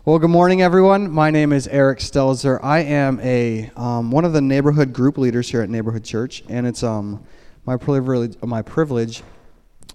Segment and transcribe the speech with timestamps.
[0.05, 1.11] Well, good morning, everyone.
[1.11, 2.57] My name is Eric Stelzer.
[2.63, 6.65] I am a um, one of the neighborhood group leaders here at Neighborhood Church, and
[6.65, 7.21] it's um,
[7.65, 9.23] my privilege my privilege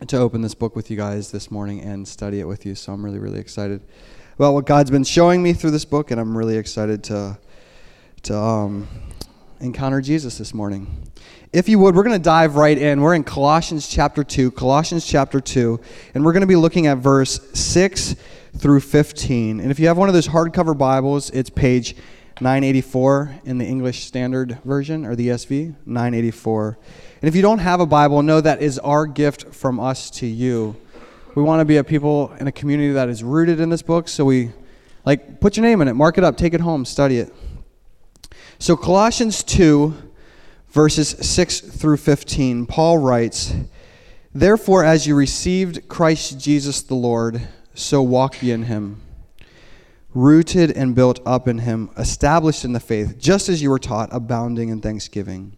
[0.07, 2.75] to open this book with you guys this morning and study it with you.
[2.75, 3.81] So I'm really, really excited
[4.37, 7.39] about what God's been showing me through this book, and I'm really excited to
[8.23, 8.89] to um,
[9.61, 11.11] encounter Jesus this morning.
[11.53, 13.01] If you would, we're going to dive right in.
[13.01, 15.81] We're in Colossians chapter 2, Colossians chapter 2,
[16.15, 18.17] and we're going to be looking at verse 6
[18.57, 19.61] through 15.
[19.61, 21.97] And if you have one of those hardcover Bibles, it's page
[22.41, 26.79] 984 in the English Standard Version or the ESV, 984.
[27.23, 30.27] And if you don't have a Bible, know that is our gift from us to
[30.27, 30.77] you.
[31.35, 34.09] We want to be a people in a community that is rooted in this book,
[34.09, 34.51] so we
[35.05, 37.33] like put your name in it, mark it up, take it home, study it.
[38.61, 39.95] So, Colossians 2,
[40.71, 43.55] verses 6 through 15, Paul writes,
[44.35, 47.41] Therefore, as you received Christ Jesus the Lord,
[47.75, 49.01] so walk ye in him,
[50.13, 54.09] rooted and built up in him, established in the faith, just as you were taught,
[54.11, 55.57] abounding in thanksgiving.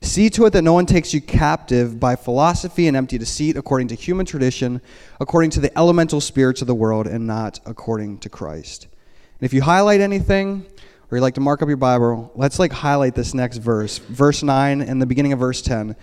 [0.00, 3.88] See to it that no one takes you captive by philosophy and empty deceit, according
[3.88, 4.80] to human tradition,
[5.20, 8.84] according to the elemental spirits of the world, and not according to Christ.
[8.84, 10.64] And if you highlight anything,
[11.10, 14.42] or you like to mark up your Bible, let's like highlight this next verse, verse
[14.42, 15.96] 9 and the beginning of verse 10.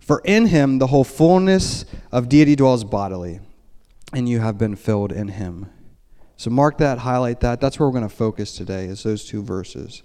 [0.00, 3.40] For in him the whole fullness of deity dwells bodily,
[4.12, 5.70] and you have been filled in him.
[6.36, 7.60] So mark that, highlight that.
[7.60, 10.02] That's where we're going to focus today, is those two verses.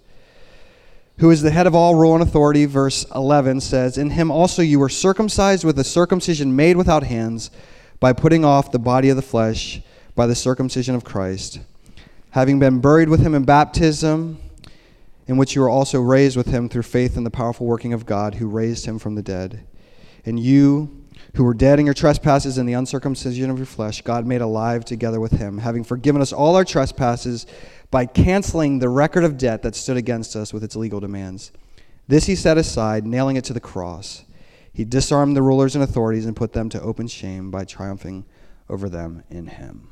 [1.20, 4.62] Who is the head of all rule and authority, verse 11 says, In him also
[4.62, 7.52] you were circumcised with a circumcision made without hands,
[8.00, 9.82] by putting off the body of the flesh
[10.16, 11.60] by the circumcision of Christ,
[12.32, 14.38] having been buried with him in baptism
[15.30, 18.08] in which you were also raised with him through faith in the powerful working of
[18.08, 19.64] God who raised him from the dead.
[20.26, 24.26] And you, who were dead in your trespasses and the uncircumcision of your flesh, God
[24.26, 27.46] made alive together with him, having forgiven us all our trespasses
[27.92, 31.52] by canceling the record of debt that stood against us with its legal demands.
[32.08, 34.26] This he set aside, nailing it to the cross.
[34.74, 38.26] He disarmed the rulers and authorities and put them to open shame by triumphing
[38.68, 39.90] over them in him.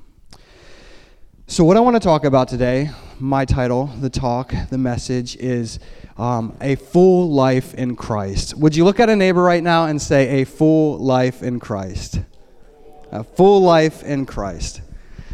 [1.49, 5.79] So, what I want to talk about today, my title, the talk, the message is
[6.17, 8.57] um, a full life in Christ.
[8.57, 12.19] Would you look at a neighbor right now and say, a full life in Christ?
[13.13, 14.81] A full life in Christ.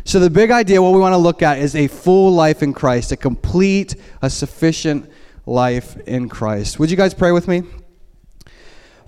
[0.04, 2.74] So, the big idea, what we want to look at is a full life in
[2.76, 5.10] Christ, a complete, a sufficient
[5.48, 6.78] life in Christ.
[6.78, 7.64] Would you guys pray with me?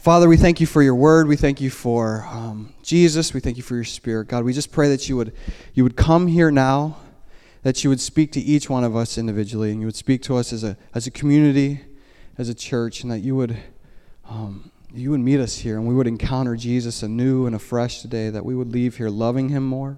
[0.06, 1.28] Father, we thank you for your word.
[1.28, 3.34] We thank you for um, Jesus.
[3.34, 4.28] We thank you for your spirit.
[4.28, 5.34] God, we just pray that you would,
[5.74, 6.98] you would come here now,
[7.64, 10.36] that you would speak to each one of us individually, and you would speak to
[10.38, 11.82] us as a, as a community,
[12.38, 13.58] as a church, and that you would,
[14.30, 18.30] um, you would meet us here, and we would encounter Jesus anew and afresh today,
[18.30, 19.98] that we would leave here loving him more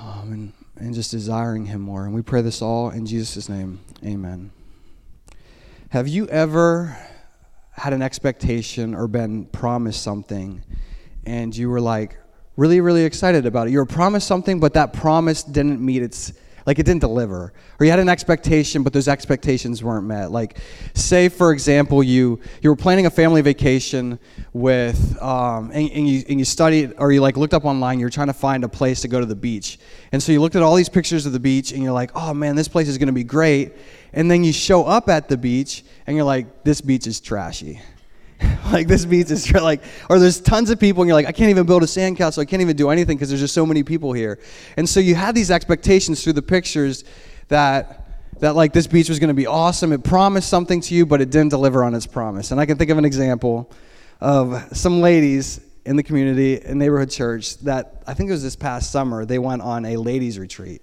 [0.00, 2.04] um, and, and just desiring him more.
[2.04, 3.78] And we pray this all in Jesus' name.
[4.04, 4.50] Amen.
[5.90, 6.98] Have you ever
[7.76, 10.62] had an expectation or been promised something
[11.26, 12.18] and you were like
[12.56, 13.70] really really excited about it.
[13.70, 16.32] You were promised something but that promise didn't meet its
[16.66, 17.52] like it didn't deliver.
[17.78, 20.30] Or you had an expectation but those expectations weren't met.
[20.30, 20.58] Like
[20.94, 24.18] say for example you you were planning a family vacation
[24.52, 28.10] with um, and, and, you, and you studied or you like looked up online you're
[28.10, 29.78] trying to find a place to go to the beach.
[30.12, 32.34] And so you looked at all these pictures of the beach and you're like oh
[32.34, 33.72] man this place is going to be great.
[34.12, 37.80] And then you show up at the beach and you're like this beach is trashy
[38.72, 41.50] like this beach is like or there's tons of people and you're like i can't
[41.50, 44.12] even build a sandcastle i can't even do anything because there's just so many people
[44.12, 44.38] here.
[44.76, 47.04] And so you had these expectations through the pictures
[47.48, 48.02] that
[48.40, 49.92] that like this beach was going to be awesome.
[49.92, 52.50] It promised something to you but it didn't deliver on its promise.
[52.50, 53.70] And i can think of an example
[54.20, 58.56] of some ladies in the community in neighborhood church that i think it was this
[58.56, 60.82] past summer they went on a ladies retreat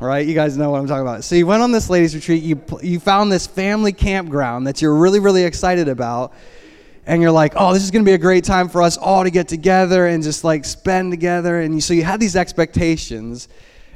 [0.00, 0.26] right?
[0.26, 1.24] You guys know what I'm talking about.
[1.24, 2.42] So you went on this ladies' retreat.
[2.42, 6.32] You you found this family campground that you're really really excited about,
[7.06, 9.30] and you're like, oh, this is gonna be a great time for us all to
[9.30, 11.60] get together and just like spend together.
[11.60, 13.48] And you, so you had these expectations,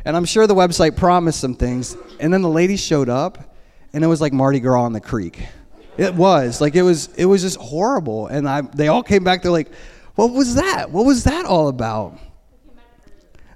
[0.05, 3.57] and I'm sure the website promised some things, and then the ladies showed up,
[3.93, 5.47] and it was like Mardi Gras on the creek.
[5.99, 9.43] It was like it was it was just horrible, and I they all came back.
[9.43, 9.71] They're like,
[10.15, 10.91] what was that?
[10.91, 12.19] What was that all about?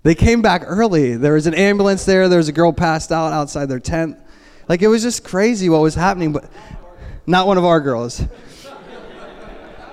[0.06, 1.16] They came back early.
[1.16, 2.28] There was an ambulance there.
[2.28, 4.16] There was a girl passed out outside their tent.
[4.68, 6.48] Like it was just crazy what was happening, but
[7.26, 8.22] not one of our girls.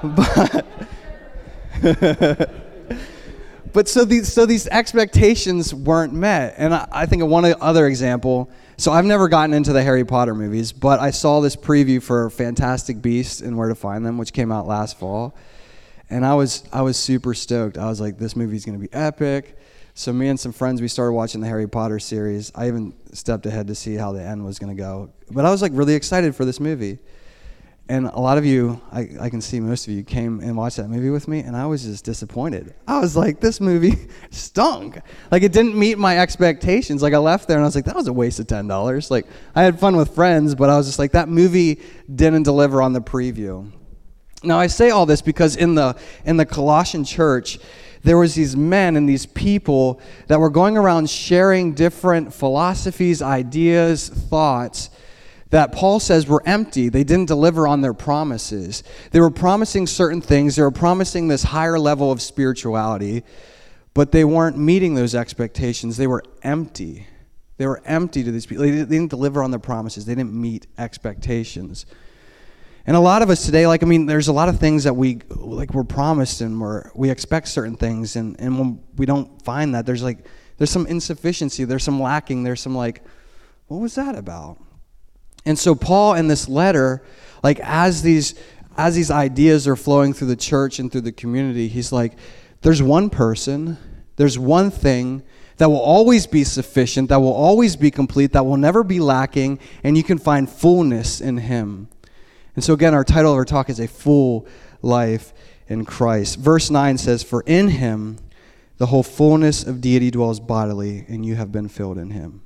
[0.04, 0.68] but
[3.74, 6.54] but so these so these expectations weren't met.
[6.60, 10.06] And I, I think of one other example So I've never gotten into the Harry
[10.06, 14.20] Potter movies, but I saw this preview for Fantastic Beasts and Where to Find Them,
[14.20, 15.34] which came out last fall.
[16.08, 17.80] And I was I was super stoked.
[17.80, 19.58] I was like, this movie's gonna be epic.
[19.96, 22.52] So me and some friends, we started watching the Harry Potter series.
[22.56, 25.12] I even stepped ahead to see how the end was gonna go.
[25.30, 26.98] But I was like really excited for this movie.
[27.90, 30.78] And a lot of you, I, I can see most of you, came and watched
[30.78, 32.74] that movie with me, and I was just disappointed.
[32.88, 35.00] I was like, this movie stunk.
[35.30, 37.04] Like, it didn't meet my expectations.
[37.04, 39.12] Like, I left there and I was like, that was a waste of $10.
[39.12, 41.82] Like, I had fun with friends, but I was just like, that movie
[42.14, 43.70] didn't deliver on the preview.
[44.44, 45.96] Now, I say all this because in the,
[46.26, 47.60] in the Colossian church,
[48.04, 54.10] there was these men and these people that were going around sharing different philosophies, ideas,
[54.10, 54.90] thoughts
[55.54, 56.90] that Paul says were empty.
[56.90, 58.84] They didn't deliver on their promises.
[59.12, 63.24] They were promising certain things, they were promising this higher level of spirituality,
[63.94, 65.96] but they weren't meeting those expectations.
[65.96, 67.06] They were empty.
[67.58, 68.64] They were empty to these people.
[68.64, 71.86] They didn't deliver on their promises, they didn't meet expectations.
[72.86, 74.94] And a lot of us today, like, I mean, there's a lot of things that
[74.96, 78.16] we, like, we're promised and we're, we expect certain things.
[78.18, 80.28] And, and when we don't find that, there's like,
[80.58, 83.04] there's some insufficiency, there's some lacking, there's some, like,
[83.68, 84.58] what was that about?
[85.46, 87.04] And so Paul in this letter,
[87.44, 88.36] like as these
[88.76, 92.14] as these ideas are flowing through the church and through the community, he's like,
[92.62, 93.78] there's one person,
[94.16, 95.22] there's one thing
[95.58, 99.60] that will always be sufficient, that will always be complete, that will never be lacking,
[99.84, 101.88] and you can find fullness in him.
[102.56, 104.48] And so again, our title of our talk is a full
[104.82, 105.34] life
[105.68, 106.38] in Christ.
[106.38, 108.18] Verse 9 says, For in him
[108.78, 112.42] the whole fullness of deity dwells bodily, and you have been filled in him.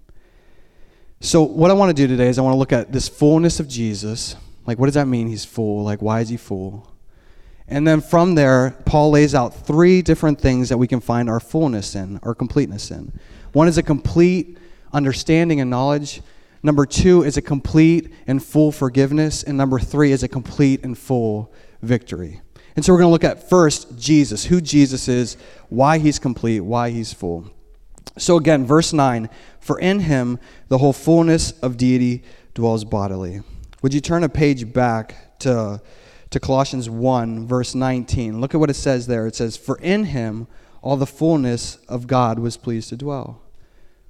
[1.20, 3.60] So, what I want to do today is I want to look at this fullness
[3.60, 4.36] of Jesus.
[4.68, 5.84] Like, what does that mean he's full?
[5.84, 6.88] Like, why is he full?
[7.68, 11.40] And then from there, Paul lays out three different things that we can find our
[11.40, 13.20] fullness in, our completeness in.
[13.52, 14.58] One is a complete
[14.94, 16.22] understanding and knowledge.
[16.64, 19.44] Number two is a complete and full forgiveness.
[19.44, 22.42] And number three is a complete and full victory.
[22.76, 25.36] And so we're going to look at first Jesus, who Jesus is,
[25.70, 27.52] why he's complete, why he's full.
[28.18, 32.24] So again, verse 9 For in him the whole fullness of deity
[32.54, 33.42] dwells bodily.
[33.82, 35.82] Would you turn a page back to,
[36.30, 38.42] to Colossians 1, verse 19?
[38.42, 39.28] Look at what it says there.
[39.28, 40.48] It says, For in him
[40.82, 43.42] all the fullness of God was pleased to dwell.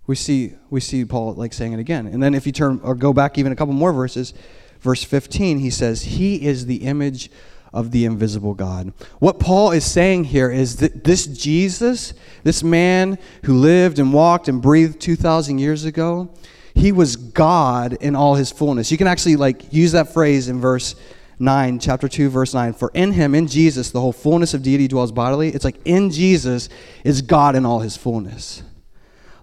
[0.07, 2.07] We see, we see Paul like saying it again.
[2.07, 4.33] And then if you turn or go back even a couple more verses,
[4.80, 7.30] verse 15, he says, He is the image
[7.74, 8.94] of the invisible God.
[9.19, 12.13] What Paul is saying here is that this Jesus,
[12.44, 16.33] this man who lived and walked and breathed 2,000 years ago,
[16.74, 18.92] he was God in all his fullness.
[18.92, 20.95] You can actually like use that phrase in verse
[21.39, 22.74] 9, chapter 2, verse 9.
[22.74, 25.50] For in him, in Jesus, the whole fullness of deity dwells bodily.
[25.50, 26.69] It's like in Jesus
[27.04, 28.63] is God in all his fullness.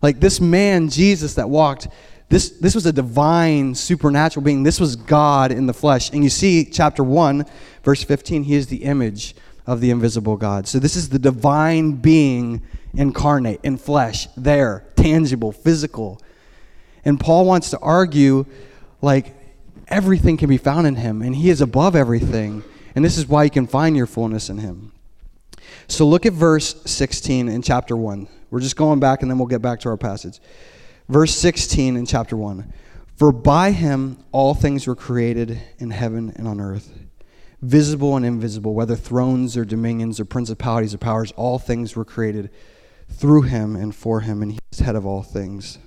[0.04, 1.88] Like this man, Jesus, that walked
[2.28, 4.62] this, this was a divine, supernatural being.
[4.62, 6.10] This was God in the flesh.
[6.10, 7.46] And you see, chapter 1,
[7.82, 9.34] verse 15, he is the image
[9.66, 10.68] of the invisible God.
[10.68, 12.62] So this is the divine being
[12.92, 16.20] incarnate in flesh, there, tangible, physical.
[17.06, 18.44] And Paul wants to argue
[19.00, 19.34] like
[19.88, 22.62] everything can be found in him, and he is above everything.
[22.94, 24.92] And this is why you can find your fullness in him.
[25.88, 28.28] So look at verse 16 in chapter 1.
[28.54, 30.38] We're just going back, and then we'll get back to our passage.
[31.08, 32.72] Verse 16 in chapter 1
[33.16, 36.96] For by him all things were created in heaven and on earth,
[37.62, 42.48] visible and invisible, whether thrones or dominions or principalities or powers, all things were created
[43.08, 45.80] through him and for him, and he is head of all things.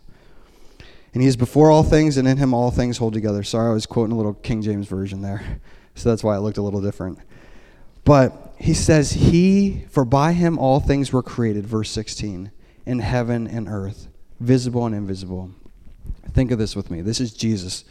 [1.13, 3.43] And he is before all things, and in him all things hold together.
[3.43, 5.61] Sorry, I was quoting a little King James version there,
[5.95, 7.19] so that's why it looked a little different.
[8.03, 12.51] But he says, He, for by him all things were created, verse 16,
[12.87, 14.07] in heaven and earth
[14.39, 15.51] visible and invisible.
[16.31, 17.01] Think of this with me.
[17.01, 17.85] This is Jesus.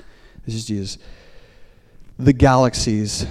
[0.44, 0.98] This is Jesus.
[2.18, 3.26] The galaxies,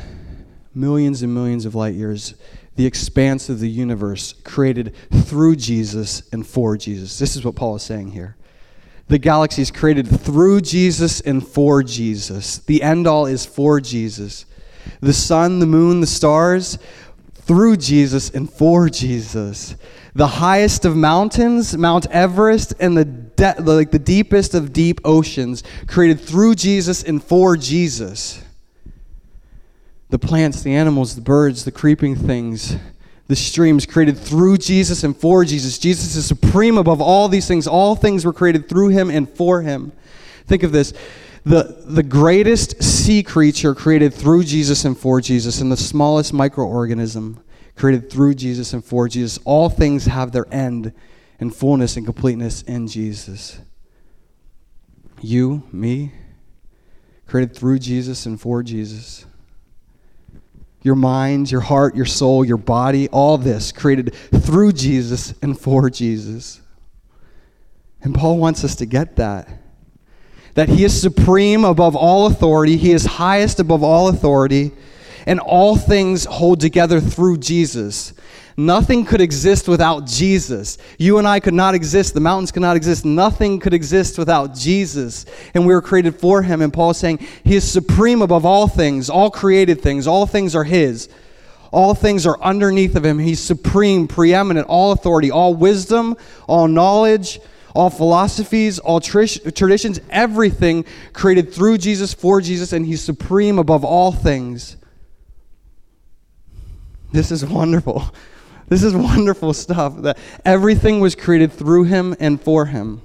[0.74, 2.36] millions and millions of light years,
[2.76, 7.18] the expanse of the universe created through Jesus and for Jesus.
[7.18, 8.36] This is what Paul is saying here.
[9.08, 12.58] The galaxies created through Jesus and for Jesus.
[12.58, 14.46] The end all is for Jesus.
[15.00, 16.78] The sun, the moon, the stars,
[17.34, 19.76] through Jesus and for Jesus
[20.16, 25.62] the highest of mountains, Mount Everest, and the, de- like the deepest of deep oceans,
[25.88, 28.42] created through Jesus and for Jesus.
[30.10, 32.78] The plants, the animals, the birds, the creeping things,
[33.28, 35.78] the streams created through Jesus and for Jesus.
[35.78, 37.68] Jesus is supreme above all these things.
[37.68, 39.92] All things were created through him and for him.
[40.48, 40.94] Think of this.
[41.44, 47.38] The, the greatest sea creature created through Jesus and for Jesus, and the smallest microorganism
[47.76, 49.40] created through Jesus and for Jesus.
[49.46, 50.94] All things have their end
[51.40, 53.60] and fullness and completeness in Jesus.
[55.22, 56.12] You, me,
[57.28, 59.26] created through Jesus and for Jesus.
[60.82, 65.90] Your mind, your heart, your soul, your body, all this created through Jesus and for
[65.90, 66.62] Jesus.
[68.02, 69.50] And Paul wants us to get that.
[70.54, 74.72] That he is supreme above all authority, he is highest above all authority,
[75.26, 78.14] and all things hold together through Jesus.
[78.58, 80.78] Nothing could exist without Jesus.
[80.98, 82.14] You and I could not exist.
[82.14, 83.04] The mountains could not exist.
[83.04, 85.26] Nothing could exist without Jesus.
[85.54, 86.62] And we were created for him.
[86.62, 90.08] And Paul is saying he is supreme above all things, all created things.
[90.08, 91.10] All things are his.
[91.72, 93.20] All things are underneath of him.
[93.20, 96.16] He's supreme, preeminent, all authority, all wisdom,
[96.48, 97.42] all knowledge,
[97.74, 104.14] all philosophies, all traditions, everything created through Jesus, for Jesus, and he's supreme above all
[104.14, 104.78] things.
[107.16, 108.04] This is wonderful.
[108.68, 113.04] This is wonderful stuff that everything was created through him and for him.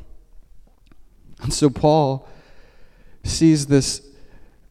[1.42, 2.26] And so Paul
[3.24, 4.00] sees this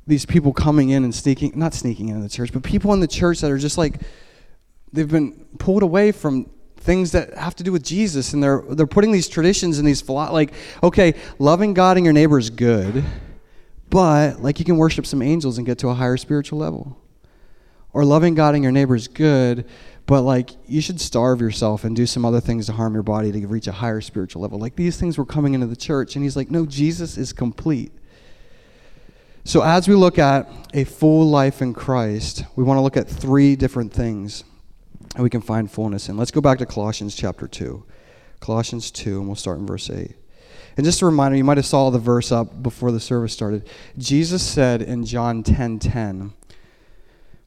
[0.08, 3.08] these people coming in and sneaking not sneaking into the church, but people in the
[3.08, 4.02] church that are just like
[4.92, 8.88] they've been pulled away from things that have to do with Jesus and they're they're
[8.88, 13.04] putting these traditions and these philo- like okay, loving God and your neighbor is good,
[13.92, 16.99] but like you can worship some angels and get to a higher spiritual level.
[17.94, 19.66] Or loving God and your neighbor is good,
[20.06, 23.32] but like you should starve yourself and do some other things to harm your body
[23.32, 24.60] to reach a higher spiritual level.
[24.60, 27.92] Like these things were coming into the church, and he's like, no, Jesus is complete.
[29.44, 33.08] So as we look at a full life in Christ, we want to look at
[33.08, 34.44] three different things
[35.16, 36.18] that we can find fullness in.
[36.18, 37.84] Let's go back to Colossians chapter 2.
[38.40, 40.16] Colossians 2, and we'll start in verse 8.
[40.78, 43.68] And just a reminder, you might have saw the verse up before the service started.
[43.98, 46.34] Jesus said in John 10:10, 10, 10,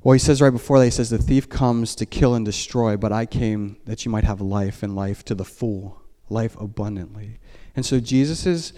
[0.02, 2.96] well, he says right before that, he says, The thief comes to kill and destroy,
[2.96, 7.38] but I came that you might have life and life to the full, life abundantly.
[7.76, 8.72] And so, Jesus'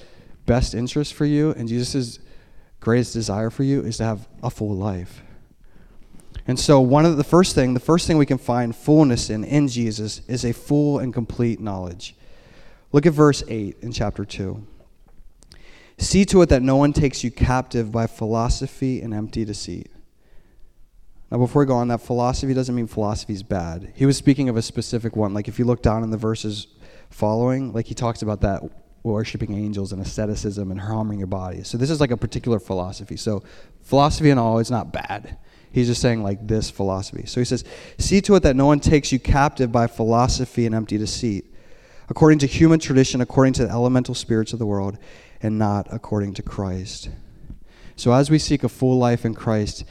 [0.45, 2.19] best interest for you and Jesus'
[2.81, 5.23] greatest desire for you is to have a full life.
[6.47, 9.45] And so, one of the first thing, the first thing we can find fullness in
[9.45, 12.15] in Jesus is a full and complete knowledge.
[12.93, 14.67] Look at verse 8 in chapter 2.
[15.97, 19.91] See to it that no one takes you captive by philosophy and empty deceit
[21.35, 23.93] now, before we go on, that philosophy doesn't mean philosophy is bad.
[23.97, 25.35] He was speaking of a specific one.
[25.35, 26.69] Like, if you look down in the verses
[27.11, 28.63] following, like, he talks about that
[29.03, 31.65] worshiping angels and asceticism and harming your body.
[31.65, 33.17] So, this is like a particular philosophy.
[33.17, 33.43] So,
[33.83, 35.37] philosophy and all is not bad.
[35.73, 37.27] He's just saying, like, this philosophy.
[37.27, 37.65] So, he says,
[37.99, 41.47] See to it that no one takes you captive by philosophy and empty deceit,
[42.09, 44.99] according to human tradition, according to the elemental spirits of the world,
[45.43, 47.11] and not according to Christ.
[47.97, 49.85] So, as we seek a full life in Christ,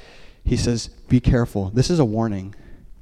[0.43, 1.69] he says, Be careful.
[1.69, 2.55] This is a warning.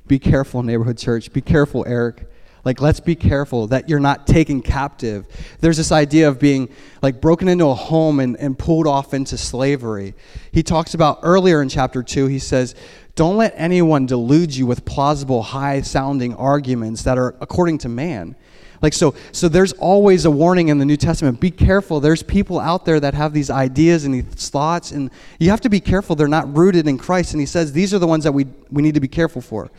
[0.07, 1.31] Be careful, neighborhood church.
[1.31, 2.27] Be careful, Eric.
[2.63, 5.25] Like, let's be careful that you're not taken captive.
[5.61, 6.69] There's this idea of being
[7.01, 10.13] like broken into a home and, and pulled off into slavery.
[10.51, 12.75] He talks about earlier in chapter 2, he says,
[13.15, 18.35] Don't let anyone delude you with plausible, high sounding arguments that are according to man.
[18.81, 21.39] Like so so there's always a warning in the New Testament.
[21.39, 21.99] Be careful.
[21.99, 25.69] There's people out there that have these ideas and these thoughts and you have to
[25.69, 28.31] be careful they're not rooted in Christ and he says these are the ones that
[28.31, 29.69] we we need to be careful for.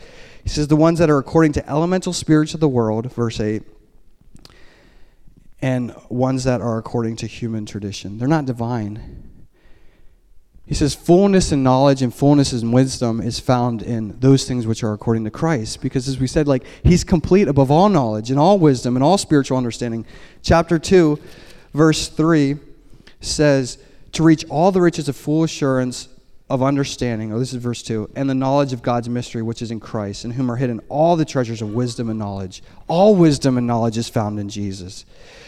[0.43, 3.63] He says the ones that are according to elemental spirits of the world, verse 8,
[5.61, 8.17] and ones that are according to human tradition.
[8.17, 9.32] They're not divine.
[10.65, 14.81] He says, fullness in knowledge and fullness in wisdom is found in those things which
[14.81, 15.81] are according to Christ.
[15.81, 19.17] Because as we said, like, he's complete above all knowledge and all wisdom and all
[19.17, 20.05] spiritual understanding.
[20.41, 21.19] Chapter 2,
[21.73, 22.57] verse 3
[23.19, 23.77] says,
[24.13, 26.07] to reach all the riches of full assurance
[26.49, 29.71] of understanding, oh, this is verse 2, and the knowledge of God's mystery which is
[29.71, 32.61] in Christ, in whom are hidden all the treasures of wisdom and knowledge.
[32.87, 35.05] All wisdom and knowledge is found in Jesus.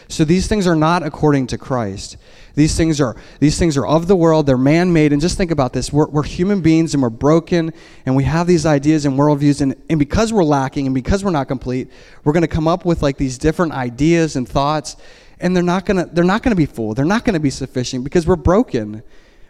[0.07, 2.17] So these things are not according to Christ.
[2.55, 4.45] These things are these things are of the world.
[4.45, 5.11] They're man-made.
[5.11, 7.73] And just think about this: we're, we're human beings, and we're broken,
[8.05, 9.61] and we have these ideas and worldviews.
[9.61, 11.89] And, and because we're lacking, and because we're not complete,
[12.23, 14.95] we're going to come up with like these different ideas and thoughts,
[15.39, 16.93] and they're not gonna they're not gonna be full.
[16.93, 19.03] They're not gonna be sufficient because we're broken.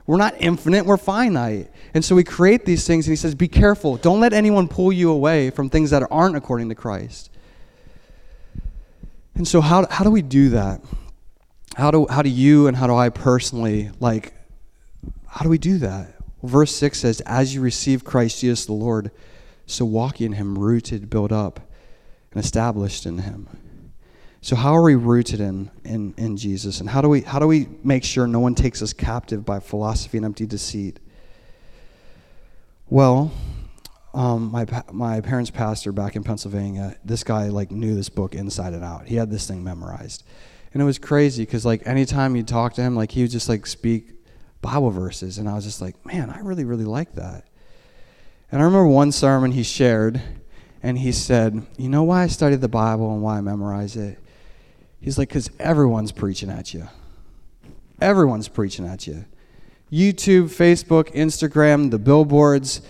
[0.07, 0.85] We're not infinite.
[0.85, 1.69] We're finite.
[1.93, 3.97] And so we create these things, and he says, "Be careful.
[3.97, 7.29] Don't let anyone pull you away from things that aren't according to Christ."
[9.36, 10.82] And so, how, how do we do that?
[11.75, 14.34] How do, how do you and how do I personally, like,
[15.27, 16.13] how do we do that?
[16.42, 19.12] Verse 6 says, As you receive Christ Jesus the Lord,
[19.65, 21.60] so walk in him, rooted, built up,
[22.32, 23.50] and established in him.
[24.42, 26.80] So how are we rooted in, in, in Jesus?
[26.80, 29.60] And how do, we, how do we make sure no one takes us captive by
[29.60, 31.00] philosophy and empty deceit?
[32.88, 33.32] Well,
[34.15, 38.74] um, my my parents' pastor back in Pennsylvania, this guy like knew this book inside
[38.74, 39.07] and out.
[39.07, 40.24] He had this thing memorized,
[40.74, 43.50] And it was crazy because like anytime you talk to him, like he would just
[43.50, 44.12] like speak
[44.62, 47.45] Bible verses, and I was just like, man, I really really like that.
[48.51, 50.22] And I remember one sermon he shared,
[50.81, 54.17] and he said, you know why I studied the Bible and why I memorize it?
[55.01, 56.88] He's like, because everyone's preaching at you.
[58.00, 59.25] Everyone's preaching at you.
[59.91, 62.81] YouTube, Facebook, Instagram, the billboards,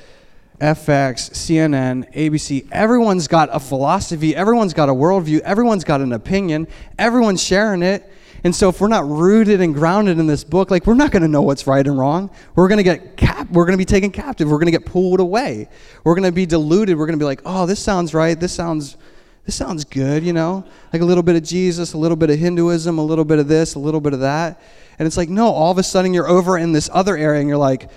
[0.60, 6.68] FX, CNN, ABC, everyone's got a philosophy, everyone's got a worldview, everyone's got an opinion,
[6.98, 8.10] everyone's sharing it.
[8.44, 11.24] And so if we're not rooted and grounded in this book, like we're not going
[11.24, 12.30] to know what's right and wrong.
[12.56, 14.50] We're going to get cap we're going to be taken captive.
[14.50, 15.68] We're going to get pulled away.
[16.04, 16.96] We're going to be deluded.
[16.96, 18.40] We're going to be like, "Oh, this sounds right.
[18.40, 18.98] This sounds
[19.46, 20.64] this sounds good, you know?
[20.94, 23.48] Like a little bit of Jesus, a little bit of Hinduism, a little bit of
[23.48, 24.62] this, a little bit of that."
[25.00, 27.50] And it's like, "No, all of a sudden you're over in this other area and
[27.50, 27.90] you're like,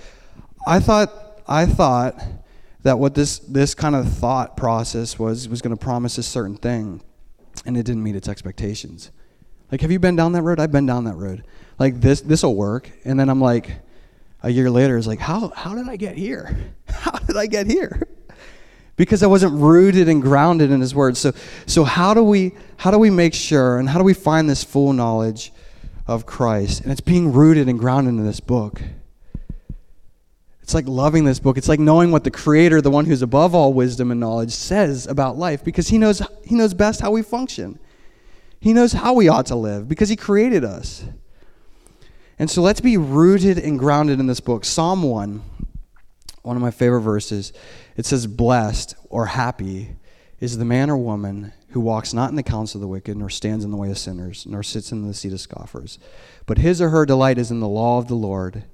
[0.67, 2.23] I thought I thought
[2.83, 6.57] that what this this kind of thought process was was going to promise a certain
[6.57, 7.03] thing
[7.67, 9.11] and it didn't meet its expectations.
[9.71, 10.61] Like have you been down that road?
[10.61, 11.45] I've been down that road.
[11.79, 12.91] Like this this will work.
[13.05, 13.71] And then i'm like
[14.43, 16.57] a year later it's like how how did i get here?
[16.89, 18.03] How did i get here?
[18.97, 21.33] Because i wasn't rooted and grounded in his word so
[21.67, 24.65] so how do we how do we make sure and how do we find this
[24.65, 25.53] full knowledge
[26.07, 26.83] of christ?
[26.83, 28.81] And it's being rooted and grounded in this book
[30.69, 31.57] it's like loving this book.
[31.57, 35.07] It's like knowing what the creator, the one who's above all wisdom and knowledge, says
[35.07, 37.79] about life because he knows he knows best how we function.
[38.61, 41.07] He knows how we ought to live because he created us.
[42.39, 44.67] And so let's be rooted and grounded in this book.
[44.67, 45.41] Psalm 1,
[46.43, 47.55] one of my favorite verses,
[47.97, 49.97] it says blessed or happy
[50.39, 53.31] is the man or woman who walks not in the counsel of the wicked, nor
[53.31, 55.99] stands in the way of sinners, nor sits in the seat of scoffers.
[56.45, 58.65] But his or her delight is in the law of the Lord,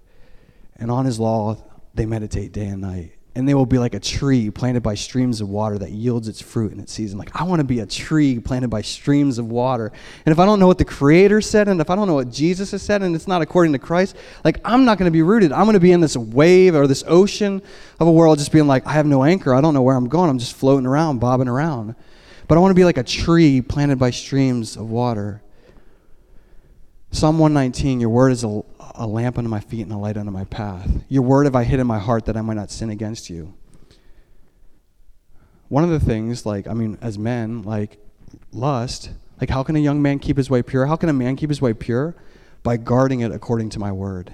[0.74, 1.56] and on his law
[1.94, 3.12] they meditate day and night.
[3.36, 6.40] And they will be like a tree planted by streams of water that yields its
[6.40, 7.18] fruit in its season.
[7.18, 9.90] Like, I want to be a tree planted by streams of water.
[10.24, 12.30] And if I don't know what the Creator said, and if I don't know what
[12.30, 15.22] Jesus has said, and it's not according to Christ, like, I'm not going to be
[15.22, 15.50] rooted.
[15.50, 17.60] I'm going to be in this wave or this ocean
[17.98, 19.52] of a world just being like, I have no anchor.
[19.52, 20.30] I don't know where I'm going.
[20.30, 21.96] I'm just floating around, bobbing around.
[22.46, 25.42] But I want to be like a tree planted by streams of water.
[27.14, 28.60] Psalm 119, your word is a,
[28.96, 30.90] a lamp unto my feet and a light unto my path.
[31.08, 33.54] Your word have I hid in my heart that I might not sin against you.
[35.68, 37.98] One of the things, like, I mean, as men, like,
[38.50, 40.86] lust, like, how can a young man keep his way pure?
[40.86, 42.16] How can a man keep his way pure?
[42.64, 44.32] By guarding it according to my word.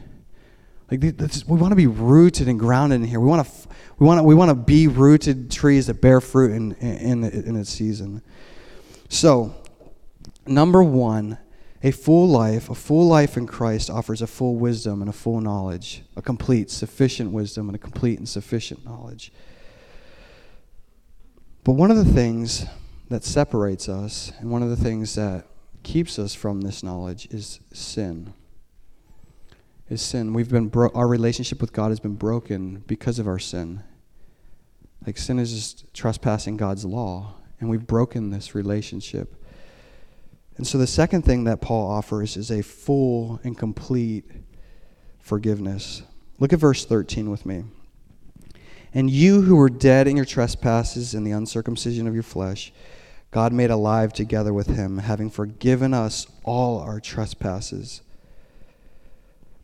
[0.91, 3.21] Like, we want to be rooted and grounded in here.
[3.21, 6.53] We want to, we want to, we want to be rooted trees that bear fruit
[6.53, 8.23] in, in, in its season.
[9.11, 9.55] So,
[10.47, 11.37] number one,
[11.83, 15.41] a full life, a full life in Christ offers a full wisdom and a full
[15.41, 19.33] knowledge, a complete, sufficient wisdom and a complete and sufficient knowledge.
[21.65, 22.67] But one of the things
[23.09, 25.47] that separates us and one of the things that
[25.83, 28.35] keeps us from this knowledge is sin.
[29.89, 30.35] Is sin.
[30.35, 33.83] We've been bro- our relationship with God has been broken because of our sin.
[35.07, 39.40] Like sin is just trespassing God's law, and we've broken this relationship.
[40.61, 44.27] And so the second thing that Paul offers is a full and complete
[45.19, 46.03] forgiveness.
[46.39, 47.65] Look at verse 13 with me.
[48.93, 52.75] And you who were dead in your trespasses and the uncircumcision of your flesh,
[53.31, 58.03] God made alive together with him, having forgiven us all our trespasses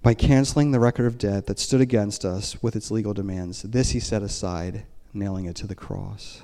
[0.03, 3.61] by canceling the record of debt that stood against us with its legal demands.
[3.61, 6.41] This he set aside, nailing it to the cross.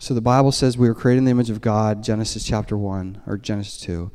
[0.00, 3.22] So the Bible says we were created in the image of God, Genesis chapter 1,
[3.26, 4.10] or Genesis 2.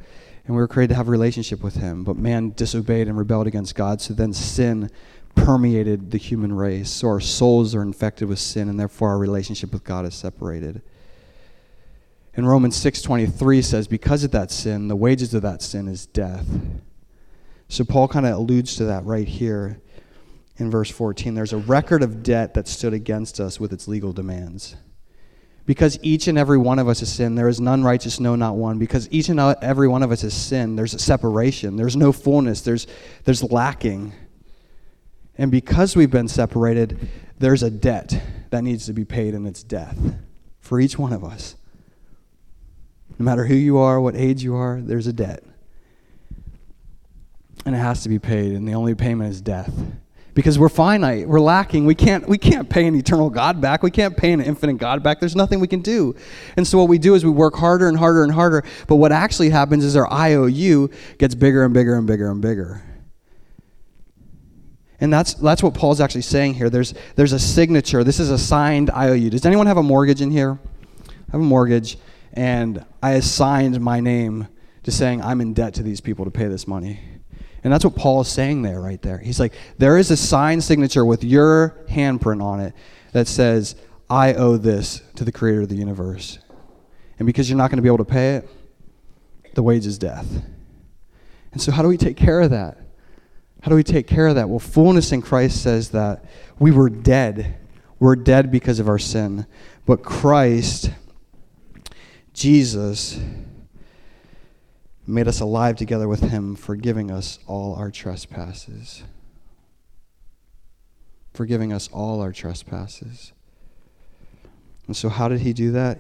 [0.46, 2.06] And we were created to have a relationship with Him.
[2.06, 4.90] But man disobeyed and rebelled against God, so then sin
[5.36, 6.90] permeated the human race.
[6.90, 10.82] So our souls are infected with sin, and therefore our relationship with God is separated.
[12.36, 16.48] And Romans 6:23 says because of that sin, the wages of that sin is death.
[17.68, 19.82] So Paul kind of alludes to that right here
[20.58, 21.34] in verse 14.
[21.34, 24.76] There's a record of debt that stood against us with its legal demands.
[25.66, 27.36] Because each and every one of us is sin.
[27.36, 28.80] there is none righteous, no, not one.
[28.80, 30.76] Because each and every one of us is sin.
[30.76, 32.86] there's a separation, there's no fullness, there's,
[33.24, 34.14] there's lacking.
[35.38, 39.64] And because we've been separated, there's a debt that needs to be paid, and it's
[39.64, 39.98] death
[40.60, 41.56] for each one of us.
[43.18, 45.44] No matter who you are, what age you are, there's a debt.
[47.66, 49.72] And it has to be paid, and the only payment is death
[50.34, 51.86] because we're finite we're lacking.
[51.86, 53.84] We can't we can't pay an eternal god back.
[53.84, 55.20] We can't pay an infinite god back.
[55.20, 56.16] There's nothing we can do.
[56.58, 58.64] And so what we do is we work harder and harder and harder.
[58.88, 62.84] But what actually happens is our iou gets bigger and bigger and bigger and bigger.
[65.00, 66.70] And that's that's what paul's actually saying here.
[66.70, 68.04] There's there's a signature.
[68.04, 70.58] This is a signed iou does anyone have a mortgage in here?
[71.08, 71.98] I have a mortgage
[72.34, 74.48] and I assigned my name
[74.84, 77.00] to saying I'm in debt to these people to pay this money.
[77.64, 79.18] And that's what Paul is saying there, right there.
[79.18, 82.74] He's like, there is a signed signature with your handprint on it
[83.14, 83.76] that says,
[84.10, 86.40] I owe this to the creator of the universe.
[87.20, 88.50] And because you're not going to be able to pay it,
[89.54, 90.28] the wage is death.
[91.54, 92.78] And so, how do we take care of that?
[93.62, 94.50] How do we take care of that?
[94.50, 96.26] Well, fullness in Christ says that
[96.60, 97.56] we were dead.
[98.00, 99.46] We're dead because of our sin.
[99.86, 100.92] But Christ,
[102.34, 103.22] Jesus,
[105.06, 109.04] made us alive together with him, forgiving us all our trespasses.
[111.34, 113.34] Forgiving us all our trespasses.
[114.88, 116.00] And so, how did he do that?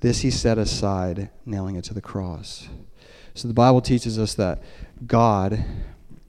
[0.00, 2.68] This he set aside, nailing it to the cross.
[3.34, 4.62] So, the Bible teaches us that
[5.06, 5.64] God,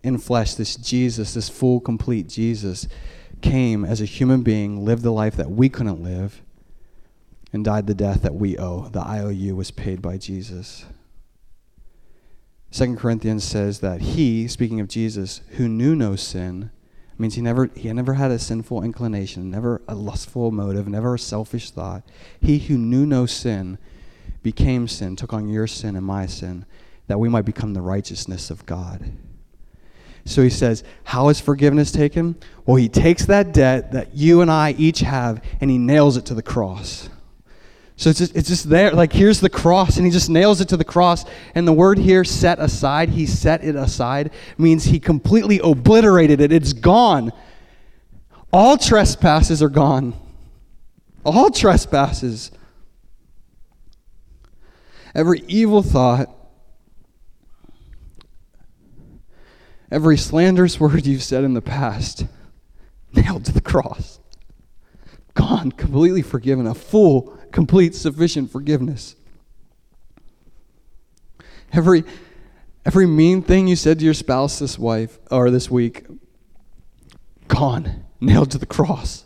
[0.03, 2.87] in flesh, this Jesus, this full, complete Jesus,
[3.41, 6.41] came as a human being, lived the life that we couldn't live,
[7.51, 8.89] and died the death that we owe.
[8.89, 10.85] The IOU was paid by Jesus.
[12.75, 16.71] Second Corinthians says that he, speaking of Jesus, who knew no sin,
[17.17, 21.19] means he never he never had a sinful inclination, never a lustful motive, never a
[21.19, 22.03] selfish thought.
[22.41, 23.77] He who knew no sin
[24.43, 26.65] became sin, took on your sin and my sin,
[27.07, 29.09] that we might become the righteousness of God.
[30.25, 32.35] So he says, How is forgiveness taken?
[32.65, 36.25] Well, he takes that debt that you and I each have and he nails it
[36.25, 37.07] to the cross.
[37.97, 38.91] So it's just, it's just there.
[38.91, 41.23] Like, here's the cross, and he just nails it to the cross.
[41.53, 46.51] And the word here, set aside, he set it aside, means he completely obliterated it.
[46.51, 47.31] It's gone.
[48.51, 50.13] All trespasses are gone.
[51.23, 52.51] All trespasses.
[55.13, 56.29] Every evil thought,
[59.89, 62.25] every slanderous word you've said in the past,
[63.13, 64.19] nailed to the cross.
[65.33, 69.15] Gone, completely forgiven, a full complete, sufficient forgiveness.
[71.71, 72.03] Every,
[72.85, 76.05] every mean thing you said to your spouse this wife or this week,
[77.47, 79.23] gone, nailed to the cross.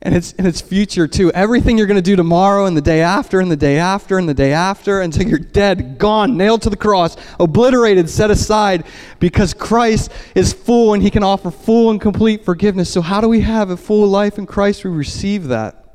[0.00, 1.32] And it's in its future too.
[1.32, 4.28] Everything you're going to do tomorrow and the day after and the day after and
[4.28, 8.84] the day after until you're dead, gone, nailed to the cross, obliterated, set aside
[9.18, 12.92] because Christ is full and he can offer full and complete forgiveness.
[12.92, 14.84] So how do we have a full life in Christ?
[14.84, 15.85] We receive that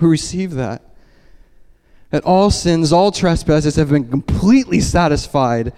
[0.00, 0.82] who receive that.
[2.10, 5.72] That all sins, all trespasses have been completely satisfied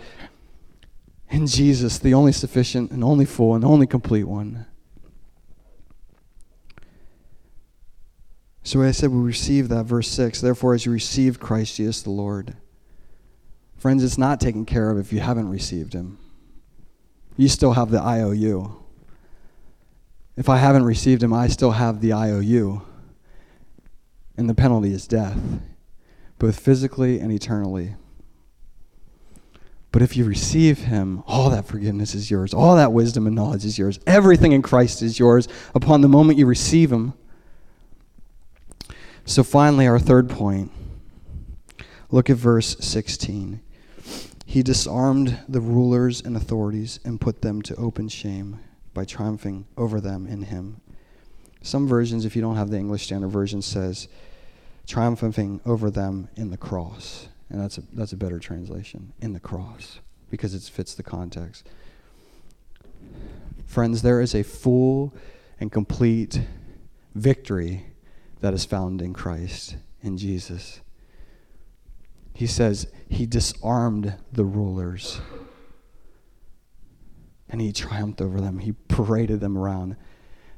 [1.29, 4.67] in Jesus, the only sufficient and only full and only complete one.
[8.63, 10.41] So I said we receive that, verse 6.
[10.41, 12.57] Therefore, as you received Christ Jesus the Lord.
[13.77, 16.19] Friends, it's not taken care of if you haven't received him.
[17.37, 18.77] You still have the IOU.
[20.37, 22.83] If I haven't received him, I still have the IOU
[24.37, 25.39] and the penalty is death,
[26.39, 27.95] both physically and eternally.
[29.93, 32.55] But if you receive him, all that forgiveness is yours.
[32.55, 34.01] All that wisdom and knowledge is yours.
[34.07, 37.13] Everything in Christ is yours upon the moment you receive him.
[39.27, 40.73] So, finally, our third point.
[42.11, 43.61] Look at verse 16.
[44.47, 48.61] He disarmed the rulers and authorities and put them to open shame
[48.93, 50.81] by triumphing over them in him.
[51.63, 54.09] Some versions, if you don't have the English Standard Version, says
[54.87, 57.29] triumphing over them in the cross.
[57.51, 61.69] And that's a, that's a better translation, in the cross, because it fits the context.
[63.67, 65.15] Friends, there is a full
[65.61, 66.41] and complete
[67.15, 67.87] victory
[68.41, 70.81] that is found in Christ, in Jesus.
[72.35, 75.21] He says he disarmed the rulers
[77.49, 78.59] and he triumphed over them.
[78.59, 79.97] He paraded them around.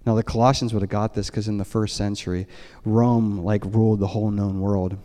[0.07, 2.47] Now, the Colossians would have got this because in the first century,
[2.85, 4.99] Rome like ruled the whole known world.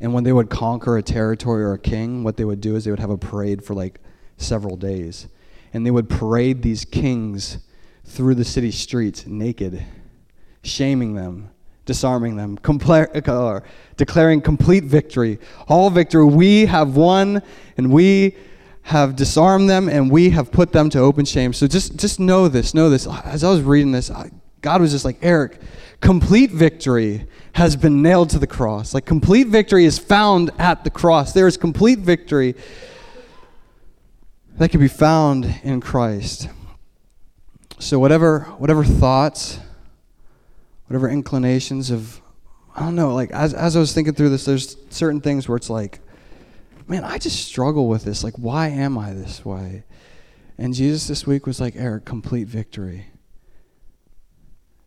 [0.00, 2.84] And when they would conquer a territory or a king, what they would do is
[2.84, 4.00] they would have a parade for like
[4.36, 5.26] several days.
[5.72, 7.58] And they would parade these kings
[8.04, 9.84] through the city streets naked,
[10.62, 11.50] shaming them,
[11.86, 13.64] disarming them, compla-
[13.96, 15.38] declaring complete victory.
[15.66, 16.24] All victory.
[16.24, 17.42] We have won,
[17.76, 18.36] and we
[18.86, 21.52] have disarmed them and we have put them to open shame.
[21.52, 23.08] So just, just know this, know this.
[23.24, 24.12] As I was reading this,
[24.60, 25.60] God was just like, Eric,
[26.00, 28.94] complete victory has been nailed to the cross.
[28.94, 31.32] Like complete victory is found at the cross.
[31.32, 32.54] There is complete victory
[34.56, 36.48] that can be found in Christ.
[37.80, 39.58] So whatever whatever thoughts,
[40.86, 42.20] whatever inclinations of
[42.76, 45.56] I don't know, like as as I was thinking through this, there's certain things where
[45.56, 45.98] it's like
[46.88, 48.22] man, I just struggle with this.
[48.22, 49.84] Like, why am I this way?
[50.58, 53.06] And Jesus this week was like, Eric, complete victory.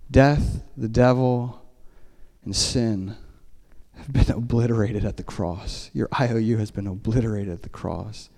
[0.09, 1.63] Death, the devil,
[2.43, 3.15] and sin
[3.95, 5.91] have been obliterated at the cross.
[5.93, 8.29] Your IOU has been obliterated at the cross.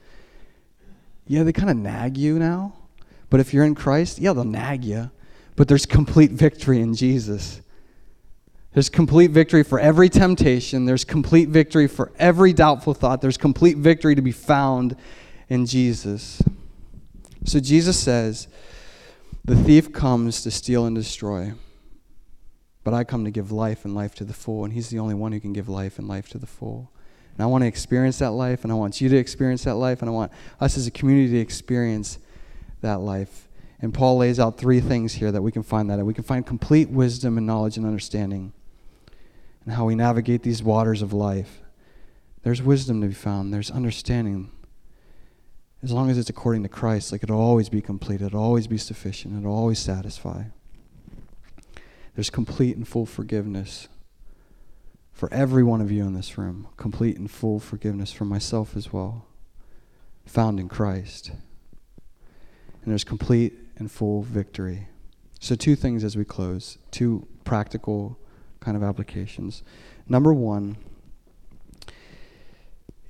[1.28, 2.74] Yeah, they kind of nag you now,
[3.30, 5.12] but if you're in Christ, yeah, they'll nag you,
[5.56, 7.62] but there's complete victory in Jesus.
[8.74, 10.86] There's complete victory for every temptation.
[10.86, 13.22] There's complete victory for every doubtful thought.
[13.22, 14.96] There's complete victory to be found
[15.50, 16.42] in Jesus.
[17.44, 18.48] So Jesus says,
[19.44, 21.54] The thief comes to steal and destroy,
[22.86, 24.64] but I come to give life and life to the full.
[24.64, 26.94] And He's the only one who can give life and life to the full.
[27.34, 30.02] And I want to experience that life, and I want you to experience that life,
[30.02, 30.32] and I want
[30.62, 32.20] us as a community to experience
[32.80, 33.50] that life.
[33.82, 36.00] And Paul lays out three things here that we can find that.
[36.06, 38.54] We can find complete wisdom and knowledge and understanding
[39.64, 41.62] and how we navigate these waters of life.
[42.44, 44.52] There's wisdom to be found, there's understanding.
[45.84, 48.78] As long as it's according to Christ, like it'll always be complete, it'll always be
[48.78, 50.44] sufficient, it'll always satisfy.
[52.16, 53.88] There's complete and full forgiveness
[55.14, 58.92] for every one of you in this room, complete and full forgiveness for myself as
[58.92, 59.28] well,
[60.26, 61.30] found in Christ.
[61.30, 64.88] And there's complete and full victory.
[65.40, 68.18] So, two things as we close, two practical
[68.62, 69.64] kind of applications.
[70.08, 70.78] Number one,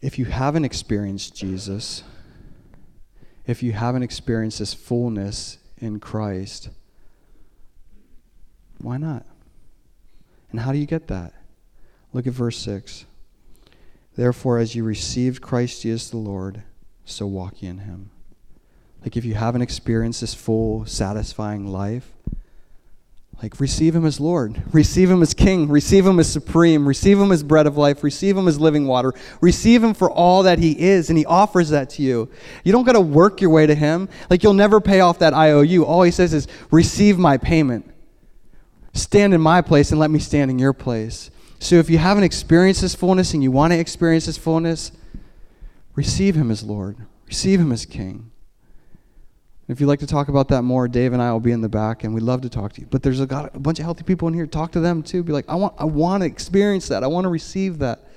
[0.01, 2.03] if you haven't experienced Jesus,
[3.45, 6.69] if you haven't experienced this fullness in Christ,
[8.79, 9.25] why not?
[10.49, 11.33] And how do you get that?
[12.13, 13.05] Look at verse 6.
[14.15, 16.63] Therefore, as you received Christ Jesus the Lord,
[17.05, 18.09] so walk ye in him.
[19.01, 22.11] Like if you haven't experienced this full, satisfying life,
[23.41, 27.31] like, receive him as Lord, receive him as King, receive him as supreme, receive him
[27.31, 30.79] as bread of life, receive him as living water, receive him for all that he
[30.79, 32.29] is, and he offers that to you.
[32.63, 34.09] You don't got to work your way to him.
[34.29, 35.83] Like, you'll never pay off that IOU.
[35.83, 37.91] All he says is, receive my payment.
[38.93, 41.31] Stand in my place and let me stand in your place.
[41.59, 44.91] So, if you haven't experienced this fullness and you want to experience this fullness,
[45.95, 48.30] receive him as Lord, receive him as King.
[49.67, 51.69] If you'd like to talk about that more, Dave and I will be in the
[51.69, 52.87] back, and we'd love to talk to you.
[52.89, 54.45] But there's a, a bunch of healthy people in here.
[54.45, 55.23] Talk to them too.
[55.23, 57.03] Be like, I want, I want to experience that.
[57.03, 58.07] I want to receive that.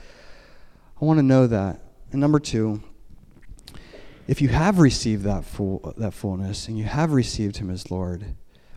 [1.01, 1.81] I want to know that.
[2.11, 2.83] And number two,
[4.27, 8.35] if you have received that full, that fullness and you have received Him as Lord,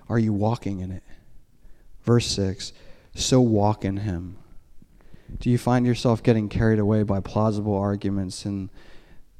[0.09, 1.03] are you walking in it?
[2.03, 2.73] Verse six.
[3.15, 4.37] So walk in Him.
[5.39, 8.69] Do you find yourself getting carried away by plausible arguments and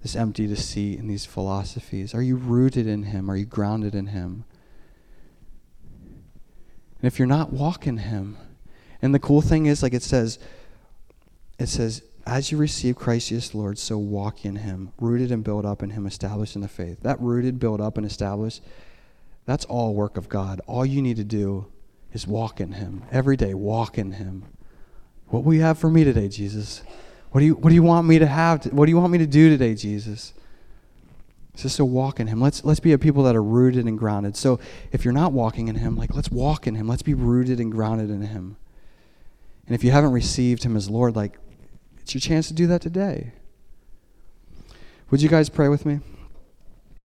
[0.02, 2.14] this empty deceit and these philosophies?
[2.14, 3.30] Are you rooted in Him?
[3.30, 4.46] Are you grounded in Him?
[7.00, 8.38] And if you're not, walking Him.
[9.02, 10.40] And the cool thing is, like it says,
[11.60, 15.66] it says, as you receive Christ Jesus Lord, so walk in Him, rooted and built
[15.66, 17.00] up in Him, established in the faith.
[17.02, 18.62] That rooted, built up, and established,
[19.46, 20.60] that's all work of God.
[20.68, 21.68] All you need to do
[22.12, 23.04] is walk in Him.
[23.12, 24.44] Every day, walk in Him.
[25.28, 26.82] What will you have for me today, Jesus?
[27.38, 28.62] What do you, what do you want me to have?
[28.62, 30.34] To, what do you want me to do today, Jesus?
[31.54, 32.42] It's just to walk in Him.
[32.42, 34.36] Let's, let's be a people that are rooted and grounded.
[34.36, 34.60] So
[34.92, 36.88] if you're not walking in Him, like let's walk in Him.
[36.88, 38.58] Let's be rooted and grounded in Him.
[39.68, 41.38] And if you haven't received Him as Lord, like
[42.00, 43.34] it's your chance to do that today.
[45.12, 46.00] Would you guys pray with me?